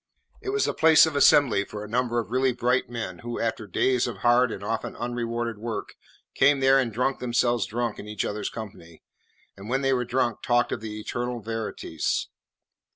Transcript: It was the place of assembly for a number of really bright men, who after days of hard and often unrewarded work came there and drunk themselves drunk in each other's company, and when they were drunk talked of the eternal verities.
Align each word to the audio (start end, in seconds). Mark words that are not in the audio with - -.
It 0.41 0.49
was 0.49 0.65
the 0.65 0.73
place 0.73 1.05
of 1.05 1.15
assembly 1.15 1.63
for 1.63 1.83
a 1.83 1.87
number 1.87 2.17
of 2.17 2.31
really 2.31 2.53
bright 2.53 2.89
men, 2.89 3.19
who 3.19 3.39
after 3.39 3.67
days 3.67 4.07
of 4.07 4.17
hard 4.25 4.51
and 4.51 4.63
often 4.63 4.95
unrewarded 4.95 5.59
work 5.59 5.93
came 6.33 6.59
there 6.59 6.79
and 6.79 6.91
drunk 6.91 7.19
themselves 7.19 7.67
drunk 7.67 7.99
in 7.99 8.07
each 8.07 8.25
other's 8.25 8.49
company, 8.49 9.03
and 9.55 9.69
when 9.69 9.81
they 9.83 9.93
were 9.93 10.03
drunk 10.03 10.41
talked 10.41 10.71
of 10.71 10.81
the 10.81 10.99
eternal 10.99 11.39
verities. 11.39 12.29